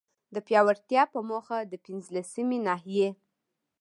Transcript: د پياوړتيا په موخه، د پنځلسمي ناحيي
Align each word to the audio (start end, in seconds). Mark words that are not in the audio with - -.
د 0.33 0.35
پياوړتيا 0.47 1.03
په 1.13 1.19
موخه، 1.29 1.57
د 1.71 1.73
پنځلسمي 1.85 2.59
ناحيي 2.67 3.09